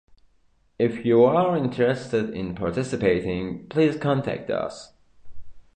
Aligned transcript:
If 0.79 1.05
you 1.05 1.23
are 1.25 1.55
interested 1.55 2.31
in 2.31 2.55
participating, 2.55 3.67
please 3.67 3.97
contact 3.99 4.49
us. 4.49 4.93